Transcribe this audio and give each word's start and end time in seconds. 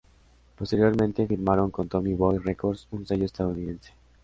Posteriormente, 0.57 1.27
firmaron 1.27 1.69
con 1.69 1.87
Tommy 1.87 2.15
Boy 2.15 2.39
Records, 2.39 2.87
un 2.89 3.05
sello 3.05 3.25
estadounidense. 3.25 3.93